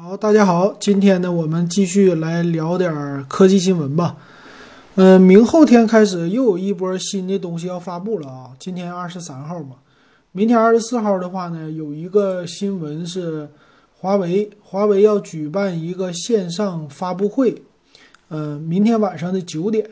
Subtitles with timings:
[0.00, 4.16] 好，大家好，今天呢，我们继续来聊点科技新闻吧。
[4.94, 8.50] 嗯，明后天开始又有一波新的东西要发布了啊。
[8.60, 9.74] 今天二十三号嘛，
[10.30, 13.48] 明天二十四号的话呢，有一个新闻是
[13.98, 17.60] 华为，华为要举办一个线上发布会，
[18.28, 19.90] 呃，明天晚上的九点，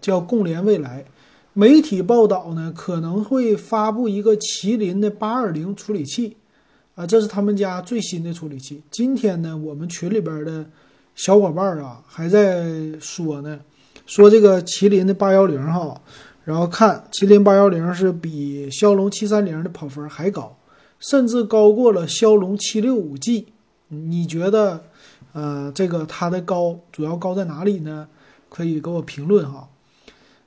[0.00, 1.04] 叫共联未来。
[1.52, 6.36] 媒体报道呢，可能会发布一个麒麟的八二零处理器。
[6.94, 8.80] 啊，这是他们家最新的处理器。
[8.88, 10.64] 今天呢，我们群里边的
[11.16, 12.64] 小伙伴啊，还在
[13.00, 13.58] 说呢，
[14.06, 16.00] 说这个麒麟的八幺零哈，
[16.44, 20.56] 然后看麒麟八幺零是比骁龙七三零的跑分还高，
[21.00, 23.48] 甚至高过了骁龙七六五 G。
[23.88, 24.84] 你觉得，
[25.32, 28.06] 呃，这个它的高主要高在哪里呢？
[28.48, 29.68] 可以给我评论哈。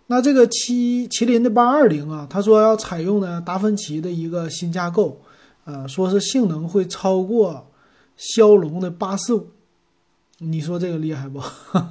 [0.05, 5.19] 那这个七麒麟的八二零啊，他说要采用呢达芬奇的一个新架构。
[5.67, 7.67] 呃，说是性能会超过
[8.15, 9.47] 骁龙的八四五，
[10.37, 11.43] 你说这个厉害不？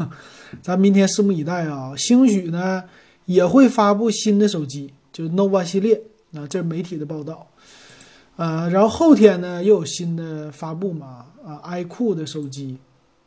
[0.62, 1.94] 咱明天拭目以待啊！
[1.94, 2.84] 兴许呢
[3.26, 6.02] 也会发布新的手机，就 nova 系列
[6.32, 7.46] 啊，这是媒体的报道。
[8.36, 12.78] 呃，然后后天呢又有新的发布嘛，啊，iQOO 的手机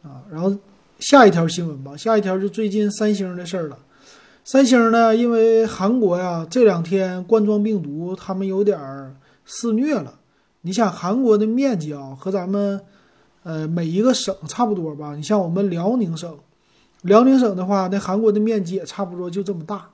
[0.02, 0.58] 啊，然后
[0.98, 3.78] 下一条新闻吧，下一条是最近三星的事儿了。
[4.44, 8.80] 三星呢，因为韩国呀这两天冠状病毒他们有点
[9.46, 10.16] 肆虐了。
[10.62, 12.82] 你想韩国的面积啊，和咱们，
[13.44, 15.16] 呃，每一个省差不多吧？
[15.16, 16.38] 你像我们辽宁省，
[17.04, 19.90] 辽宁省的话，那韩国的面积也差不多就这么大。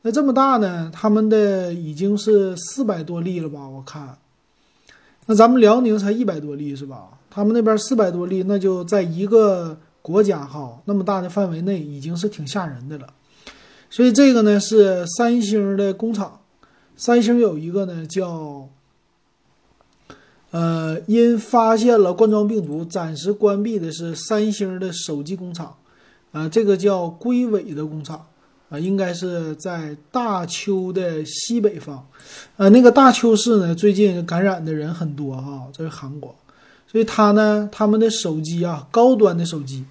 [0.00, 3.68] 那这么大呢，他们的已经是四百多例了吧？
[3.68, 4.16] 我看，
[5.26, 7.18] 那咱们辽宁才一百多例是吧？
[7.28, 13.06] 他们那边四百多例，那就在一个国家哈那么大的范围内，已经是挺吓人的了。
[13.90, 16.40] 所以这个呢是三星的工厂，
[16.96, 18.66] 三星有一个呢叫。
[20.52, 25.74] 呃，因发现了冠状病毒，暂时关闭的是三星的手机工厂，
[26.30, 28.26] 啊，这个叫龟尾的工厂，
[28.68, 32.06] 啊，应该是在大邱的西北方，
[32.58, 36.34] 呃，那个大邱市呢，最近感染的人很多哈，这是韩国，
[36.86, 39.82] 所以他呢，他们的手机啊，高端的手机，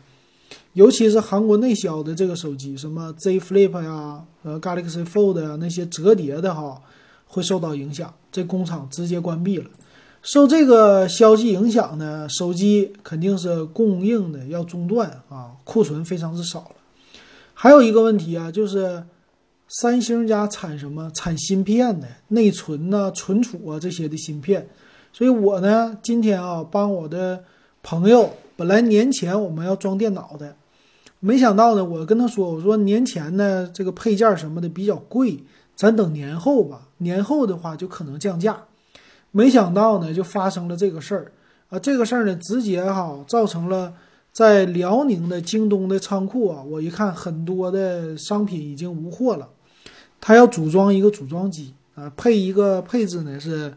[0.73, 6.79] 尤其是韩国内销的这个手机，什么 Z Flip 呀，呃，Galaxy Fold 呀，那些折叠的哈，
[7.25, 9.66] 会受到影响，这工厂直接关闭了。
[10.21, 16.75] 受这个消息影响呢，手机肯定是供应的要中断啊，库存非常之少了。
[17.55, 19.03] 还有一个问题啊，就是
[19.67, 21.09] 三星家产什么？
[21.11, 24.67] 产芯片的内存呐、存储啊这些的芯片。
[25.11, 27.43] 所以我呢，今天啊，帮我的
[27.81, 30.55] 朋友，本来年前我们要装电脑的，
[31.19, 35.43] 没想到呢，我跟他说，我说年前呢这个配件什么的比较贵，
[35.75, 38.65] 咱等年后吧，年后的话就可能降价。
[39.31, 41.31] 没想到呢，就发生了这个事儿
[41.69, 41.79] 啊！
[41.79, 43.93] 这个事儿呢，直接哈造成了
[44.33, 49.47] 在辽宁的京东的仓库啊，我一看很多的商品已经无货了。
[50.19, 53.73] 他要组装一个组装机啊，配一个配置呢是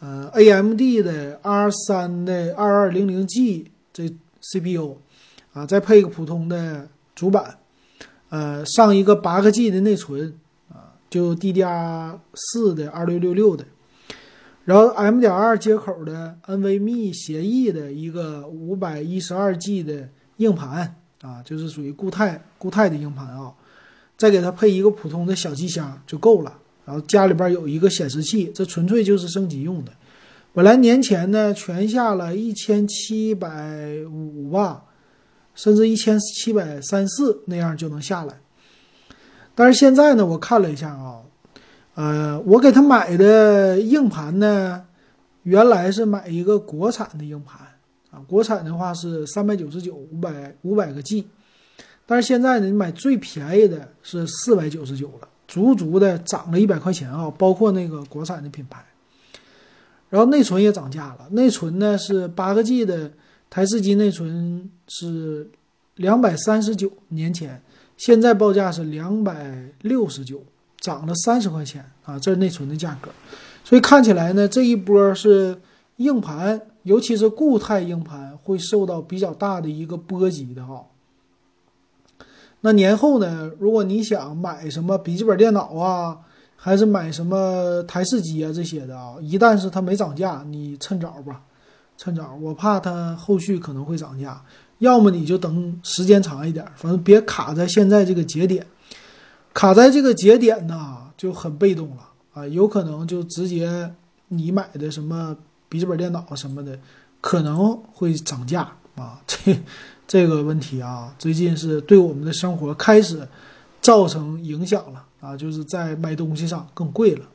[0.00, 4.96] 呃 AMD 的 R 三的二二零零 G 这 CPU
[5.52, 7.58] 啊，再配一个普通的主板，
[8.28, 10.34] 呃，上一个八个 G 的内存
[10.68, 13.64] 啊，就 DDR 四的二六六六的。
[14.70, 23.52] 然后 M 点二接口的 NVMe 协议的一个五百一十二 G 的硬盘啊，就是属于固态固态的硬盘啊，
[24.16, 26.56] 再给它配一个普通的小机箱就够了。
[26.84, 29.90] 然后家里边有一个显示器，这纯粹就是升级用的。
[30.52, 33.50] 本来年前呢全下了一千七百
[34.08, 34.84] 五吧，
[35.56, 38.38] 甚至一千七百三四那样就能下来，
[39.56, 41.22] 但是现在呢我看了一下啊。
[41.94, 44.84] 呃，我给他买的硬盘呢，
[45.42, 47.60] 原来是买一个国产的硬盘
[48.10, 51.26] 啊，国产的话是三百九十九，五百五百个 G，
[52.06, 58.82] 但是现在呢，你买最便宜的是四百九十九了，足足的涨了一百块钱啊，包括那个国产的品牌，
[60.08, 63.10] 然后内存也涨价了，内存呢是八个 G 的
[63.50, 65.50] 台式机内存是
[65.96, 67.60] 两百三十九，年前
[67.96, 70.42] 现在报价是两百六十九。
[70.80, 73.10] 涨了三十块钱啊，这是内存的价格，
[73.62, 75.60] 所以看起来呢，这一波是
[75.96, 80.86] 硬盘，尤其是固态硬盘会受到比较大的一个波及的哈。
[82.62, 86.18] 那年后呢，如果你想买什么笔记本电脑啊，
[86.56, 91.42] 还是买什么台式机啊这些的啊，一旦是它没涨价，你趁早吧，
[91.98, 94.42] 趁早，我怕它后续可能会涨价，
[94.78, 98.66] 要么你就等时间长一点，反正别卡在现在这个节点。
[99.60, 103.92] 卡在这个节点呢，就很被动了啊，有可能就直接
[104.28, 105.36] 你买的什么
[105.68, 106.78] 笔记本电脑什么的，
[107.20, 108.62] 可能会涨价
[108.96, 109.62] 啊， 这
[110.08, 113.28] 这个问题啊，最近是对我们的生活开始
[113.82, 117.26] 造成影响了啊，就是在买东西上更贵了。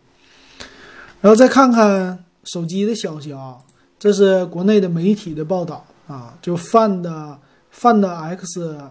[1.22, 3.60] 然后再看看手机的消息啊，
[4.00, 7.38] 这是国内的媒体的报道啊，就 Find
[7.72, 8.82] Find X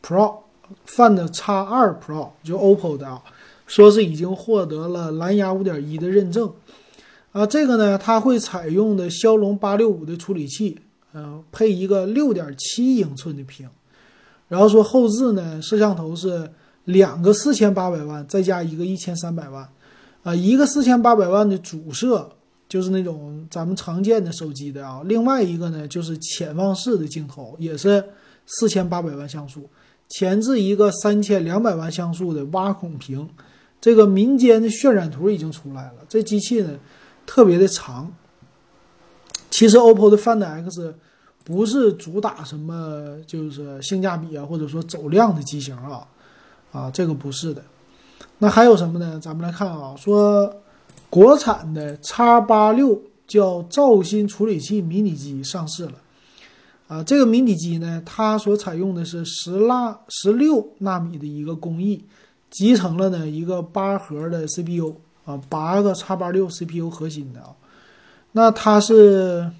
[0.00, 0.43] Pro
[0.86, 3.22] Find X 二 Pro 就 OPPO 的啊，
[3.66, 6.52] 说是已经获得了蓝牙五点一的认证。
[7.32, 10.78] 啊，这个呢，它会采用的骁龙八六五的处理器。
[11.16, 13.68] 嗯，配一个六点七英寸的屏，
[14.48, 16.50] 然后说后置呢，摄像头是
[16.86, 19.68] 两个四千八百万，再加一个一千三百万，
[20.24, 22.28] 啊，一个四千八百万的主摄
[22.68, 28.04] 就是那种咱们常见的手机的啊，另外一个呢就是潜望式的镜头，也是
[28.46, 29.70] 四千八百万像素，
[30.08, 33.28] 前置一个三千两百万像素的挖孔屏，
[33.80, 36.78] 这个民间的渲染图已经出来了，这机器呢
[37.26, 38.12] 特别的长。
[39.50, 40.94] 其实 OPPO 的 Find X
[41.44, 46.06] 不是主打什么就是性价比啊，或者说走量的机型啊，
[46.72, 47.62] 啊，这个不是的。
[48.38, 49.18] 那还有什么呢？
[49.20, 50.54] 咱们来看啊，说
[51.08, 52.14] 国产的 X
[52.48, 55.92] 八六叫造芯处理器迷你机上市了
[56.94, 57.02] 啊。
[57.02, 62.04] 这个迷你机呢，它所采用的是十纳十六纳米的一个工艺，
[62.50, 64.94] 集成了呢一个八核的 CPU
[65.24, 67.54] 啊，八个叉八六 CPU 核心的啊。
[68.32, 69.50] 那它是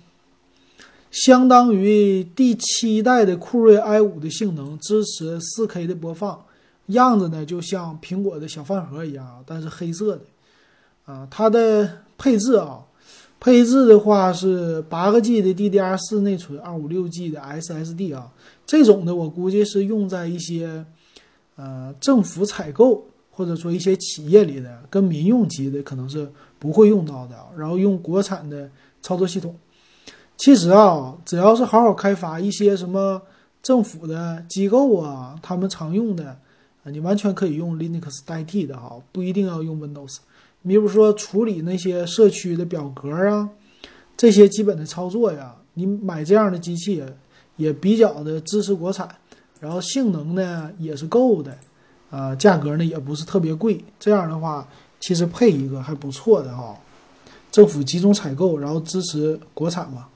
[1.11, 6.45] 相当于第七代的酷睿 i 五的性能，支持四 K 的播放，
[6.87, 10.23] 样子呢就像苹果的小饭盒一样，但是黑色的。
[11.07, 12.81] 啊，它的配置啊，
[13.45, 18.33] 配置的话是八个 G 的 DDR 四内存，二五六 G 的 SSD 啊，
[18.65, 20.83] 这种的我估计是用在一些
[21.57, 23.05] 呃政府采购。
[23.37, 26.31] 或者说一些企业里的跟民用级的可能是
[26.61, 28.71] 不会用到的，然后用国产的
[29.03, 29.53] 操作系统。
[30.37, 33.21] 其实啊，只要是好好开发一些什么
[33.61, 36.29] 政府的机构啊，他们常用的
[36.85, 40.19] 啊，你完全可以用 Linux 代替的哈，不一定要用 Windows。
[40.67, 43.49] 你比如说处理那些社区的表格啊，
[44.17, 47.05] 这些基本的操作呀，你买这样的机器
[47.57, 49.09] 也比较的支持国产，
[49.61, 51.57] 然后性能呢也是够的。
[52.11, 54.67] 呃，价格呢也不是特别贵，这样的话
[55.01, 56.77] 其实配一个还不错的哈。
[57.51, 60.07] 政府集中采购，然后支持国产嘛。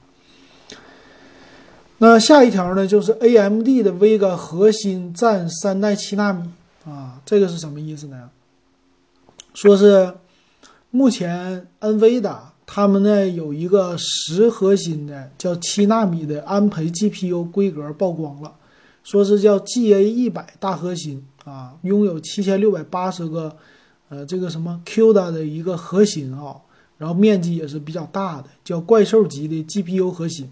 [1.99, 6.49] 那下一条呢，就是 AMD 的 Vega 核心占三代七纳米
[6.85, 8.29] 啊，这个是什么意思呢？
[9.53, 10.13] 说是
[10.91, 18.55] 目前 NVIDIA 他们呢有一个十核心的叫七纳米的安培 GPU 规格曝光了，
[19.03, 21.25] 说是叫 GA 一百大核心。
[21.45, 23.55] 啊，拥有七千六百八十个，
[24.09, 26.55] 呃，这个什么 CUDA 的一个核心啊，
[26.99, 30.47] 然后面积也是比较大的，叫怪兽级的 GPU 核心。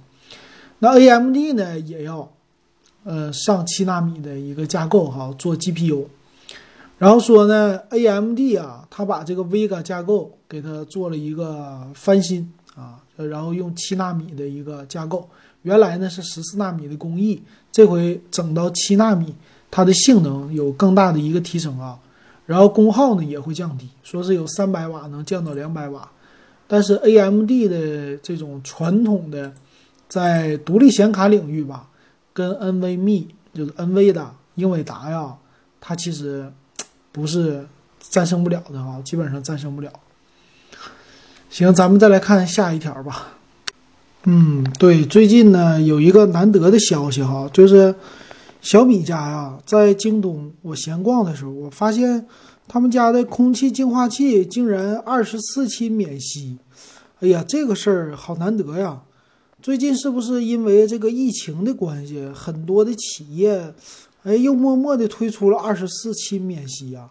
[0.80, 2.32] 那 AMD 呢，也要
[3.04, 6.08] 呃上七纳米的一个架构哈，做 GPU。
[6.98, 15.30] 然后说呢，AMD 啊，它把这个 Vega 架构给它做了一个翻新啊，然后用七纳米的一个架构，
[15.62, 17.42] 原来呢是十四纳米的工艺，
[17.72, 19.36] 这回整到七纳米。
[19.70, 22.00] 它的性能有更大的一个提升啊，
[22.46, 26.10] 然后功耗呢也会降低，说是有三百瓦能降到两百瓦，
[26.68, 29.52] 但是 AMD 的这种传统的
[30.08, 31.90] 在独立显卡领域吧，
[32.32, 35.36] 跟 NVMe 就是 NV 的英伟达呀，
[35.82, 36.50] 它其实
[37.18, 37.68] 不是
[38.00, 39.92] 战胜不了的啊，基本上战胜不了。
[41.50, 43.34] 行，咱们再来看下一条吧。
[44.26, 47.96] 嗯，对，最近呢有一个难得的消息哈，就是。
[48.60, 52.26] 小米家呀，在京东我闲逛的时候，我发现
[52.68, 56.58] 他们家的空气净化器竟然二十四期免息。
[57.22, 59.04] 哎呀，这个事儿好难得呀！
[59.62, 63.74] 最近是不是因为这个疫情的关系，很多的企业
[64.28, 67.10] 哎又默默的推出了二十四期免息呀？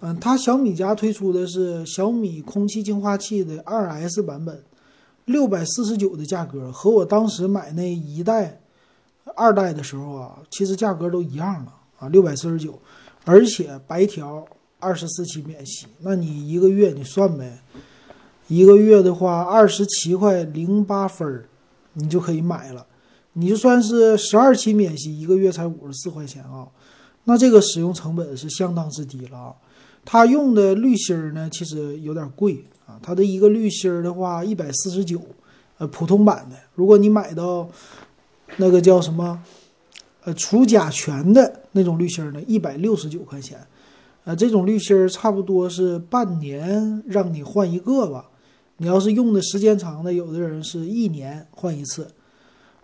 [0.00, 4.62] 嗯，他小米家推出的是小米空气净化器的二 S 版本，
[5.26, 8.60] 六百四十九的价格，和我当时买那一代。
[9.36, 12.80] 二代的时候啊，其实价格都一样了啊，六百四十九，
[13.26, 14.42] 而且白条
[14.80, 17.58] 二十四期免息，那你一个月你算呗，
[18.46, 21.44] 一个月的话二十七块零八分，
[21.92, 22.86] 你就可以买了，
[23.34, 26.66] 你就算是十二期免息，一个月才五十四块钱啊，
[27.24, 29.54] 那这个使用成本是相当之低了啊。
[30.04, 35.20] 它用的滤芯儿呢，其实有点贵啊，它的一个滤芯儿的话一百四十九，
[35.78, 37.68] 呃，普通版的，如果你买到。
[38.56, 39.38] 那个叫什么？
[40.24, 43.58] 呃，除甲醛的那种滤芯呢，一百六十九块钱。
[44.24, 48.30] 呃，这种滤芯差不多是半年让你换一个吧。
[48.78, 52.10] 你要是用的时间长的，有的人是一年换一次。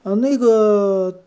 [0.05, 1.23] 呃，那个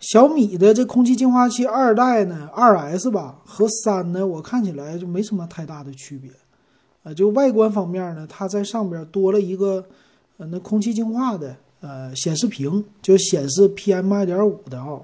[0.00, 6.30] 小米的这空气净化器二代呢，二 S 吧和三呢，我看起来就没什么太大的区别，
[7.04, 9.84] 呃，就外观方面呢，它在上边多了一个
[10.38, 15.00] 呃那空气净化的呃显示屏，就显示 PM 二点五的啊。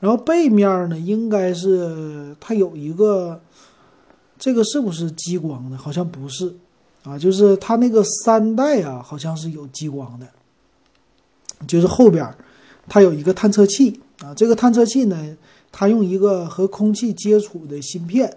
[0.00, 3.40] 然后背面呢，应该是它有一个，
[4.38, 5.76] 这个是不是激光的？
[5.76, 6.54] 好像不是
[7.04, 10.26] 啊，就是它那个三代啊，好像是有激光的，
[11.66, 12.32] 就是后边
[12.88, 15.36] 它有一个探测器啊，这个探测器呢，
[15.70, 18.34] 它用一个和空气接触的芯片，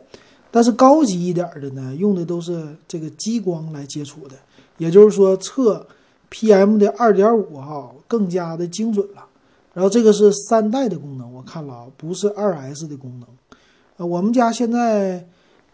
[0.50, 4.36] 但是高级一点的呢，用的都是这个激光来接触的，
[4.78, 5.88] 也就是说测
[6.30, 9.26] PM 的二点五哈，更加的精准了。
[9.74, 13.28] 然后这个是三代的功能，我看了啊，不是二 S 的功能。
[13.98, 15.26] 呃，我们家现在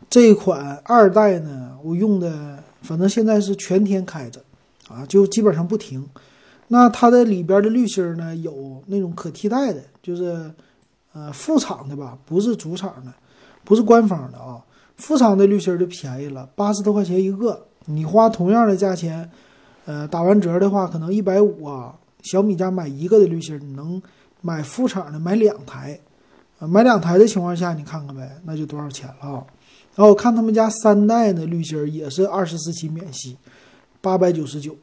[0.10, 4.40] 这款二代呢，我用的反正现在是全天开着，
[4.88, 6.08] 啊，就基本上不停。
[6.70, 10.52] 那它的里边的滤芯呢，有那种可替代的，就是
[11.14, 13.14] 呃副厂的吧，不是主厂的，
[13.64, 14.62] 不是官方的啊。
[14.98, 17.66] 副厂的滤芯就便宜了，八十多块钱一个。
[17.86, 19.30] 你花同样的价钱，
[19.86, 21.96] 呃，打完折的话，可能一百五啊。
[22.24, 24.02] 小米家买一个的滤芯，你能
[24.42, 25.98] 买副厂的买两台，
[26.60, 29.46] 呃，买两台的情况下，你看看呗，那就多少钱了啊？
[29.96, 33.38] 然后我看他们家三代的滤芯也是二十四期免息，
[34.02, 34.76] 八百九十九，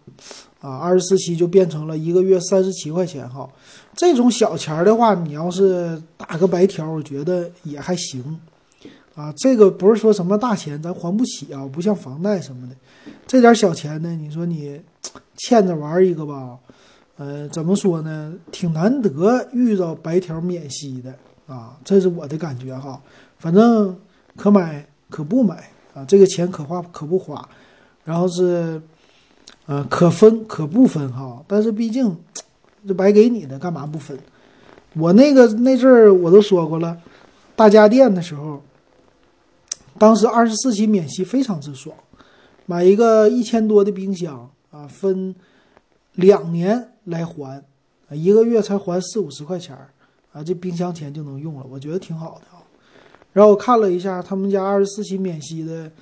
[0.64, 3.46] 啊，二十四期就变成了一个月三十七块钱哈。
[3.94, 8.40] 这种小钱的话，你要是打个白条，我觉得也还行，
[9.14, 12.74] 啊，这个不是说什么大钱，咱还不起啊，不像房贷什么的，
[13.26, 14.80] 这点小钱呢，你说你
[15.36, 16.58] 欠着玩一个吧。
[17.16, 18.34] 呃，怎么说呢？
[18.50, 21.14] 挺难得遇到白条免息的
[21.46, 22.98] 啊，这是我的感觉哈。
[23.38, 23.94] 反正
[24.34, 27.46] 可买可不买啊，这个钱可花可不花，
[28.02, 28.82] 然后是
[29.66, 31.42] 呃可分可不分哈。
[31.46, 32.16] 但是毕竟
[32.86, 34.18] 这白给你的，干嘛不分？
[34.94, 36.96] 我那个那阵儿我都说过了，
[37.56, 38.62] 大家电的时候，
[39.98, 41.96] 当时二十四期免息非常之爽，
[42.66, 45.34] 买一个一千多的冰箱啊，分
[46.14, 46.90] 两年。
[47.06, 47.62] 来还，
[48.08, 49.90] 啊，一个月才还四五十块钱儿，
[50.32, 52.64] 啊，这冰箱钱就能用了，我觉得挺好的啊。
[53.34, 55.92] 然后我看了一下他们家二十四期免息的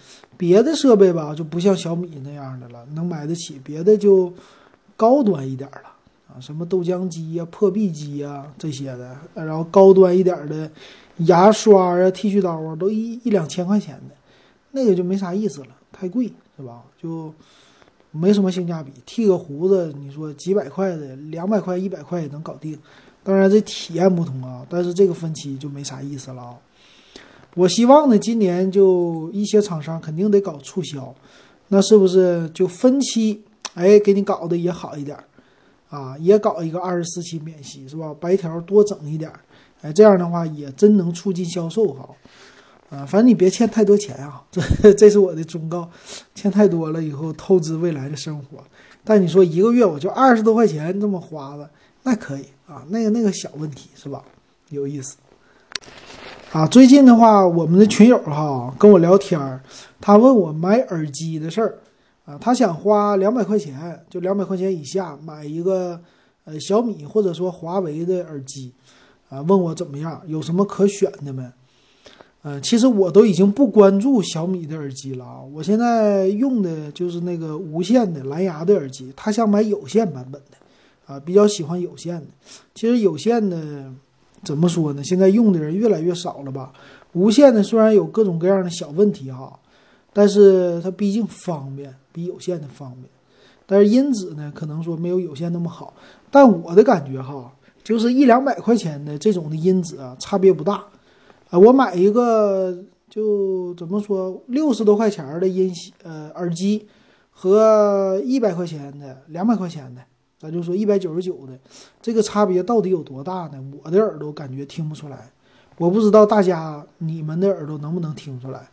[0.43, 3.61] 别的设备吧，就不像小米那样的了，能买得起。
[3.63, 4.33] 别的就
[4.97, 5.89] 高端一点了，
[6.27, 10.69] 啊，什么豆浆机呀、破壁机呀这些的，然后高端一点的
[11.19, 14.15] 牙刷啊、剃须刀啊，都一一两千块钱的，
[14.73, 16.83] 那个就没啥意思了，太贵是吧？
[17.01, 17.33] 就。
[18.15, 22.79] 没什么性价比，剃个胡子，你说几百块的，两百块、一百块也能搞定。
[23.25, 26.55] 当然这体验不同啊，但是这个分期就没啥意思了啊。
[27.55, 31.15] 我希望呢，今年就一些厂商肯定得搞促销，
[31.69, 33.43] 那是不是就分期？
[33.75, 35.17] 哎，给你搞的也好一点
[35.91, 38.15] 啊，也搞一个二十四期免息是吧？
[38.19, 39.31] 白条多整一点，
[39.83, 42.09] 哎，这样的话也真能促进销售哈。
[42.91, 45.91] 啊，反正你别欠太多钱啊，这 这是我的忠告。
[46.35, 48.59] 欠太多了以后透支未来的生活。
[49.05, 51.71] 但你说一个月我就二十多块钱这么花了，
[52.03, 54.23] 那可以啊，那个那个小问题是吧？
[54.69, 55.17] 有意思。
[56.53, 59.59] 啊，最近的话，我们的群友哈跟我聊天儿，
[59.99, 61.79] 他问我买耳机的事儿
[62.27, 65.99] 啊，他想花两百块钱，就两百块钱以下买一个
[66.45, 68.71] 呃小米或者说华为的耳机
[69.31, 71.43] 啊，问我怎么样，有什么可选的没？
[72.43, 79.11] 呃，其实我都已经不关注小米的耳机了啊，我现在用的就是那个无线的蓝牙的耳机。
[79.17, 82.27] 他想买有线版本的，啊，比较喜欢有线的。
[82.75, 83.91] 其实有线的
[84.45, 85.03] 怎么说呢？
[85.05, 86.73] 现在用的人越来越少了吧？
[87.13, 89.59] 无线的虽然有各种各样的小问题哈，
[90.13, 93.05] 但是它毕竟方便，比有线的方便。
[93.67, 95.95] 但是音质呢，可能说没有有线那么好。
[96.31, 97.53] 但我的感觉哈，
[97.85, 100.85] 就是一两百块钱的这种的音质啊，差别不大。
[101.51, 102.77] 啊，我买一个
[103.09, 105.73] 就怎么说，六十多块钱的音
[106.03, 106.87] 呃耳机，
[107.31, 110.03] 和一百块钱的、两百块钱的，
[110.43, 111.57] 咱就说一百九十九的，
[112.01, 113.63] 这个差别到底有多大呢？
[113.85, 115.31] 我的耳朵感觉听不出来，
[115.79, 118.69] 我不知道大家你们的耳朵能不能听出来，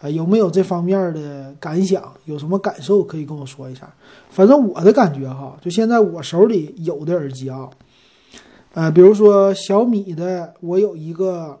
[0.00, 2.12] 啊，有没有这方面的感想？
[2.24, 3.92] 有什么感受可以跟我说一下？
[4.30, 7.68] 反正我的感觉哈，就现在我手里有的耳机啊，
[8.72, 11.60] 呃，比如说小米的，我有一个。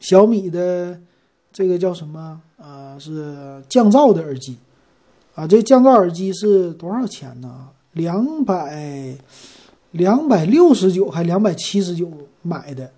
[0.00, 0.96] 小米的
[1.52, 2.40] 这个叫什么？
[2.56, 4.56] 呃，是降噪的耳机，
[5.34, 7.66] 啊，这降噪耳机是多少钱呢？
[7.98, 9.16] 两百
[9.90, 12.08] 两百六十九还两百七十九
[12.40, 12.90] 买的，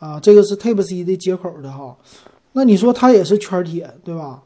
[0.00, 1.96] 啊，这个是 Type C 的接口的哈。
[2.52, 4.42] 那你说它也是圈铁对吧？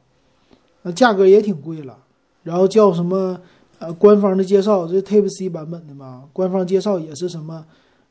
[0.83, 1.97] 那价格也挺贵了。
[2.43, 3.41] 然后叫什么？
[3.79, 7.65] 呃，官方的介绍这 Type C 版本的嘛，官方介绍也是什么？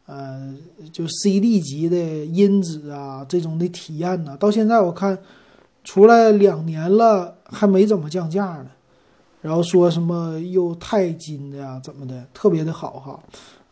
[0.05, 0.53] 呃，
[0.91, 5.17] 就 CD 级的音质啊，这种的体验呢，到现在我看
[5.86, 8.67] 出来两年了，还没怎么降价呢。
[9.41, 13.19] 然后说什么又钛金的呀，怎么的，特别的好哈。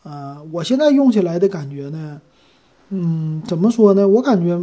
[0.02, 2.20] 呃，我现在用起来的感觉呢，
[2.90, 4.08] 嗯，怎么说呢？
[4.08, 4.60] 我感觉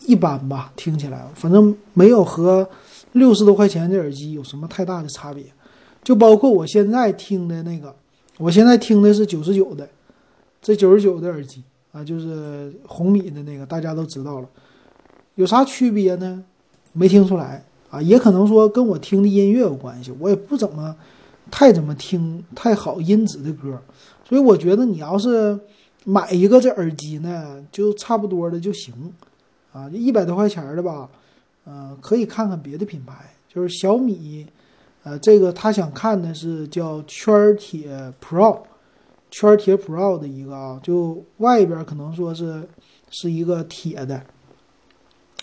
[0.00, 2.68] 一般吧，听起来，反正没有和
[3.12, 5.44] 六十多块钱的耳机有什么太大的差别。
[6.04, 7.94] 就包括我现在听的那个，
[8.38, 9.88] 我现在听的是九十九的，
[10.60, 11.62] 这九十九的耳机
[11.92, 14.48] 啊，就是红米的那个，大家都知道了，
[15.36, 16.44] 有啥区别呢？
[16.92, 17.64] 没听出来。
[17.88, 20.94] 啊，也可能说跟我听的音乐有关系，我也不怎么
[21.50, 23.80] 太怎么听太好音质的歌，
[24.24, 25.58] 所以我觉得你要是
[26.04, 28.92] 买一个这耳机呢，就差不多的就行，
[29.72, 31.08] 啊，就一百多块钱的吧，
[31.64, 33.14] 呃，可以看看别的品牌，
[33.48, 34.46] 就是小米，
[35.04, 38.62] 呃，这个他想看的是叫圈铁 Pro，
[39.30, 42.68] 圈铁 Pro 的一个啊，就外边可能说是
[43.10, 44.20] 是一个铁的。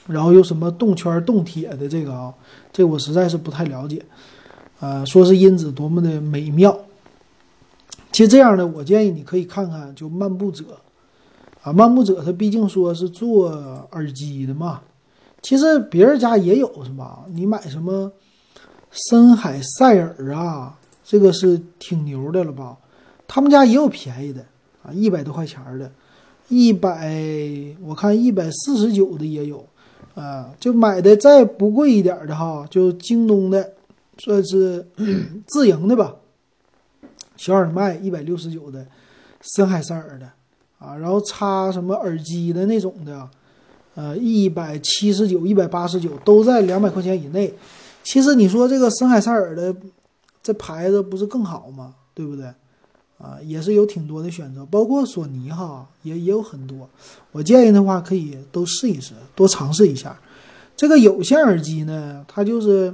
[0.07, 2.33] 然后又什么动圈动铁的这个啊，
[2.71, 4.03] 这我实在是不太了解，
[4.79, 6.77] 呃，说是音质多么的美妙。
[8.11, 10.65] 其实这样的，我建议你可以看看就漫步者，
[11.61, 13.49] 啊，漫步者它毕竟说是做
[13.91, 14.81] 耳机的嘛，
[15.41, 17.19] 其实别人家也有是吧？
[17.29, 18.11] 你买什么
[18.91, 22.77] 深海塞尔啊，这个是挺牛的了吧？
[23.25, 24.45] 他们家也有便宜的
[24.83, 25.89] 啊，一百多块钱的，
[26.49, 27.09] 一百
[27.81, 29.65] 我看一百四十九的也有。
[30.15, 33.73] 啊，就买的再不贵一点的哈，就京东的，
[34.17, 34.85] 算是
[35.47, 36.15] 自营的吧。
[37.35, 38.85] 小耳麦一百六十九的，
[39.41, 40.29] 森海塞尔的
[40.77, 43.27] 啊，然后插什么耳机的那种的，
[43.95, 47.53] 呃，一百七十九、一百八十九都在两百块钱以内。
[48.03, 49.75] 其实你说这个森海塞尔的
[50.41, 51.95] 这牌子不是更好吗？
[52.13, 52.53] 对不对？
[53.17, 56.89] 啊，也是有挺多的选择，包括索尼哈，也也有很多。
[57.31, 60.19] 我建议的话，可以都试一试，多尝试一下。
[60.75, 62.93] 这个有线耳机呢，它就是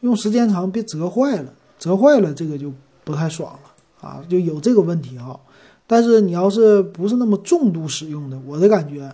[0.00, 2.70] 用时间长别折坏了，折坏了这个就
[3.02, 5.38] 不太爽了啊，就有这个问题哈。
[5.86, 9.10] 但是你要是不是那么重度使用的，我的感觉，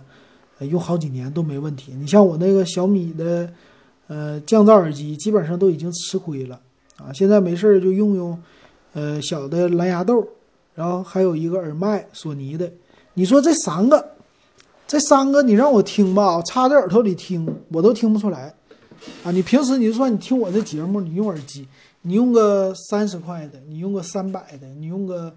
[0.67, 1.93] 用好几年都没问题。
[1.95, 3.49] 你像我那个小米的
[4.07, 6.59] 呃降噪耳机，基本上都已经吃亏了
[6.97, 8.37] 啊，现在没事儿就用用。
[8.93, 10.25] 呃，小的蓝牙豆，
[10.75, 12.71] 然后还有一个耳麦，索尼的。
[13.15, 14.11] 你说这三个，
[14.87, 18.53] 这三个你让我听吧，插在耳朵里听，我都听不出来
[19.23, 19.31] 啊。
[19.31, 21.67] 你平时你就说你听我的节目，你用耳机，
[22.03, 25.35] 你用个三十块的，你用个三百的，你用个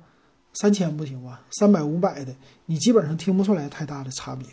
[0.55, 1.41] 三千不行吧？
[1.51, 2.35] 三百五百的，
[2.67, 4.47] 你基本上听不出来太大的差别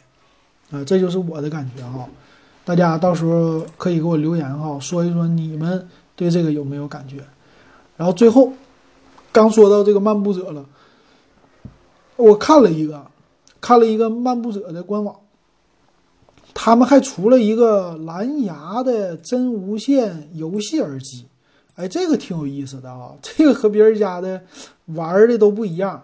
[0.71, 0.83] 啊。
[0.85, 2.07] 这就是我的感觉哈。
[2.63, 5.85] 大家到时候可以给我留言哈，说一说你们
[6.15, 7.17] 对这个有没有感觉。
[7.97, 8.53] 然后最后。
[9.33, 10.63] 刚说到这个漫步者了，
[12.15, 13.05] 我看了一个，
[13.59, 15.19] 看了一个漫步者的官网，
[16.53, 21.25] 他们还出了一个蓝牙的真无线游戏耳机，
[21.75, 24.39] 哎，这个挺有意思的啊，这个和别人家的
[24.85, 26.03] 玩的都不一样，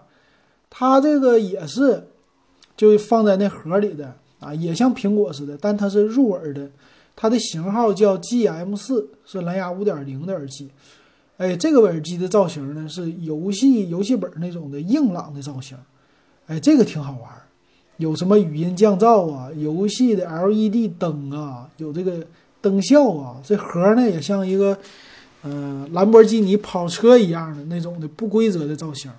[0.68, 2.08] 它这个也是
[2.76, 6.68] 就放在那盒里的啊，也像苹果似的，但它是入耳的，
[7.14, 10.68] 它的型号叫 GM 四，是蓝牙五点零的耳机。
[11.40, 15.74] 哎，这个耳机的造型呢是游戏游戏本那种的硬朗的造型，
[16.46, 17.30] 哎，这个挺好玩，
[17.96, 22.22] 有什么语音降噪啊，游戏的 LED 灯啊，有这个
[22.60, 24.78] 灯效啊，这盒呢也像一个
[25.42, 29.10] 嗯兰博基尼跑车一样的那种的不规则的造型，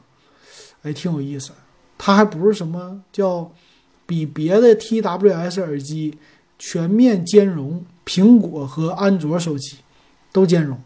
[0.83, 1.49] 哎，挺有意思。
[1.97, 3.51] 它还不是什么叫
[4.05, 6.15] 比别的 TWS 耳机
[6.59, 9.77] 全面兼容苹果和安卓手机
[10.31, 10.79] 都兼容。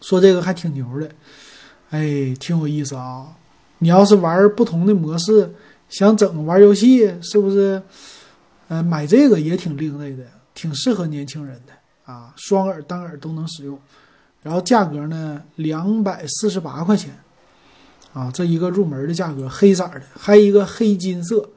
[0.00, 1.10] 说这个还挺牛的，
[1.90, 3.26] 哎，挺有意思啊！
[3.78, 5.52] 你要是玩不同的模式，
[5.88, 7.82] 想整玩游戏，是不是？
[8.68, 11.72] 呃，买这个也挺另类的，挺适合年轻人的
[12.04, 13.78] 啊，双耳单耳都能使用。
[14.42, 17.18] 然后价格呢，两百四十八块钱
[18.12, 21.48] 啊，这一个入门的价格，黑色的，还有一个黑金色，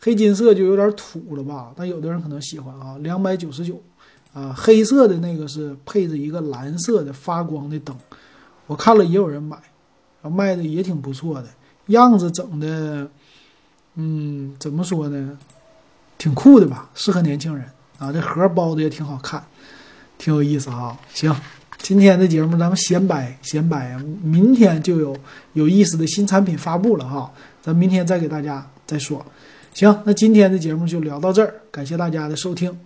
[0.00, 1.72] 黑金色就有点土了吧？
[1.76, 3.82] 但有的人可能喜欢啊，两百九十九。
[4.32, 7.96] 啊，黑色的那个是配着一个蓝色的发光的灯，
[8.66, 9.58] 我看了也有人买，
[10.22, 11.48] 卖的也挺不错的，
[11.86, 13.10] 样子整的，
[13.96, 15.36] 嗯，怎么说呢，
[16.16, 17.64] 挺酷的吧，适合年轻人
[17.98, 18.12] 啊。
[18.12, 19.42] 这盒包的也挺好看，
[20.16, 20.96] 挺有意思哈。
[21.12, 21.34] 行，
[21.78, 25.16] 今天的节目咱们闲摆闲摆，明天就有
[25.54, 29.26] 有意思的新产品发布了哈，咱明天再给大家再说。
[29.74, 32.78] 行，那今天的节目就聊到这儿，感谢大家的收听。